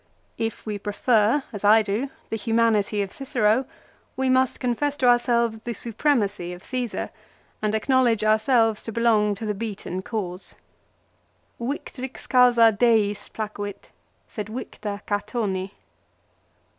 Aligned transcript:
If 0.39 0.65
we 0.65 0.79
prefer, 0.79 1.43
as 1.53 1.63
I 1.63 1.83
do, 1.83 2.09
the 2.29 2.35
humanity 2.35 3.03
of 3.03 3.11
Cicero, 3.11 3.65
we 4.17 4.31
must 4.31 4.59
confess 4.59 4.97
to 4.97 5.05
ourselves 5.07 5.59
the 5.61 5.73
supre 5.73 6.17
macy 6.17 6.53
of 6.53 6.63
Caesar, 6.63 7.11
and 7.61 7.75
acknowledge 7.75 8.23
ourselves 8.23 8.81
to 8.81 8.91
belong 8.91 9.35
to 9.35 9.45
the 9.45 9.53
30 9.53 9.53
LIFE 9.53 9.53
'OF 9.53 9.53
(UCERO. 9.53 9.57
beaten 9.59 10.01
cause." 10.01 10.55
Victrix 11.61 12.27
causa 12.27 12.71
Deis 12.71 13.29
placuit; 13.29 13.89
sed 14.27 14.49
victa 14.49 15.03
Catoni." 15.05 15.69